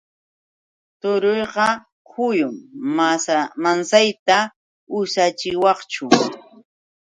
Turuyqa 0.99 1.67
huyum. 2.11 2.55
¿Mansayta 3.63 4.37
ushachiwaqchu? 4.99 6.05